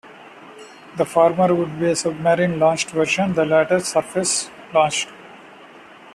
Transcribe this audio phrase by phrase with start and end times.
[0.97, 5.09] The former would be a submarine-launched version, the latter surface-launched.